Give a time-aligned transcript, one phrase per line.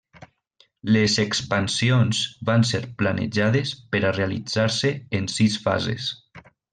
[0.95, 6.09] Les expansions van ser planejades per a realitzar-se en sis fases.